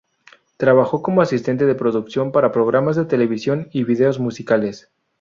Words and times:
Trabajó 0.57 1.03
como 1.03 1.21
asistente 1.21 1.67
de 1.67 1.75
producción 1.75 2.31
para 2.31 2.51
programas 2.51 2.95
de 2.95 3.05
televisión 3.05 3.69
y 3.71 3.83
videos 3.83 4.19
musicales. 4.19 4.89